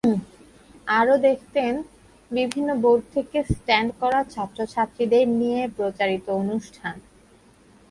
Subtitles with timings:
[0.91, 1.73] আরও দেখতেন
[2.31, 6.95] বিভিন্ন বোর্ড থেকে স্ট্যান্ড করা ছাত্রছাত্রীদের নিয়ে প্রচারিত অনুষ্ঠান।